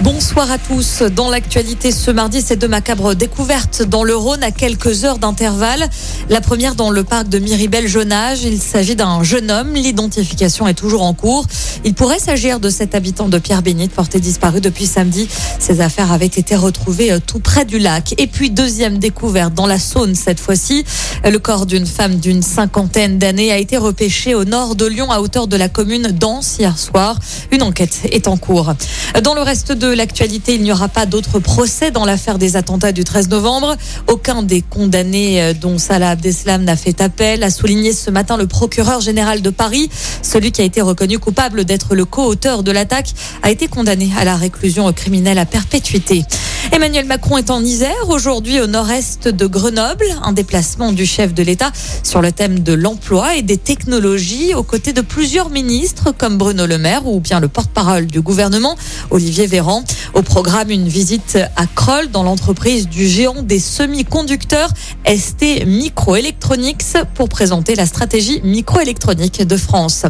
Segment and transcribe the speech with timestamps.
[0.00, 1.02] Bonsoir à tous.
[1.02, 5.88] Dans l'actualité ce mardi, ces deux macabres découvertes dans le Rhône à quelques heures d'intervalle.
[6.28, 8.12] La première dans le parc de Miribel Jeune
[8.42, 9.72] Il s'agit d'un jeune homme.
[9.74, 11.46] L'identification est toujours en cours.
[11.84, 15.28] Il pourrait s'agir de cet habitant de Pierre Bénite porté disparu depuis samedi.
[15.60, 18.14] Ses affaires avaient été retrouvées euh, tout près du lac.
[18.18, 20.84] Et puis deuxième découverte dans la Saône cette fois-ci.
[21.24, 25.20] Le corps d'une femme d'une cinquantaine d'années a été repêché au nord de Lyon à
[25.20, 27.16] hauteur de la commune d'Anse hier soir.
[27.52, 28.74] Une enquête est en cours.
[29.22, 32.92] Dans le reste de l'actualité, il n'y aura pas d'autres procès dans l'affaire des attentats
[32.92, 33.76] du 13 novembre.
[34.08, 38.46] Aucun des condamnés euh, dont Salah Abdeslam n'a fait appel a souligné ce matin le
[38.46, 39.90] procureur général de Paris.
[40.22, 43.10] Celui qui a été reconnu coupable d'être le co-auteur de l'attaque
[43.42, 46.24] a été condamné à la réclusion criminelle à perpétuité.
[46.74, 51.44] Emmanuel Macron est en Isère aujourd'hui au nord-est de Grenoble, un déplacement du chef de
[51.44, 51.70] l'État
[52.02, 56.66] sur le thème de l'emploi et des technologies aux côtés de plusieurs ministres comme Bruno
[56.66, 58.74] Le Maire ou bien le porte-parole du gouvernement
[59.10, 59.84] Olivier Véran.
[60.14, 64.70] Au programme, une visite à Kroll dans l'entreprise du géant des semi-conducteurs
[65.06, 70.06] ST Microelectronics pour présenter la stratégie microélectronique de France.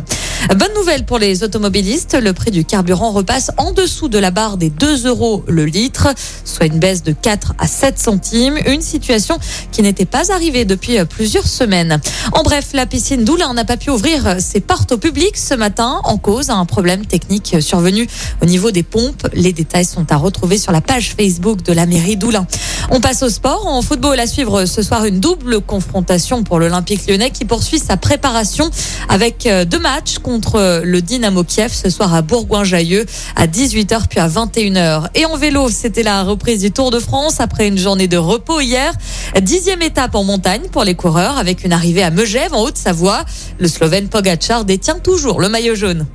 [0.50, 4.59] Bonne nouvelle pour les automobilistes, le prix du carburant repasse en dessous de la barre
[4.59, 6.09] des 2 euros le litre,
[6.45, 9.39] soit une baisse de 4 à 7 centimes, une situation
[9.73, 11.98] qui n'était pas arrivée depuis plusieurs semaines.
[12.33, 16.01] En bref, la piscine d'Oulin n'a pas pu ouvrir ses portes au public ce matin
[16.05, 18.06] en cause un problème technique survenu
[18.42, 19.27] au niveau des pompes.
[19.33, 22.47] Les détails sont à retrouver sur la page Facebook de la mairie d'Oulin.
[22.91, 23.67] On passe au sport.
[23.67, 27.97] En football, à suivre ce soir une double confrontation pour l'Olympique lyonnais qui poursuit sa
[27.97, 28.71] préparation
[29.09, 34.29] avec deux matchs contre le Dynamo Kiev ce soir à Bourgoin-Jailleux à 18h puis à
[34.29, 35.09] 21h.
[35.15, 38.61] Et en vélo, c'était la reprise du Tour de France après une journée de repos
[38.61, 38.93] hier.
[39.41, 43.25] Dixième étape en montagne pour les coureurs avec une arrivée à Megève en Haute-Savoie.
[43.59, 46.07] Le Slovène Pogacar détient toujours le maillot jaune.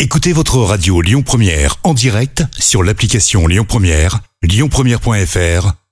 [0.00, 5.72] Écoutez votre radio Lyon Première en direct sur l'application Lyon Première, lyonpremière.fr